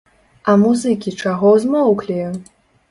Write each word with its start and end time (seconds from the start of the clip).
А 0.51 0.55
музыкі 0.61 1.15
чаго 1.27 1.55
змоўклі?!. 1.67 2.21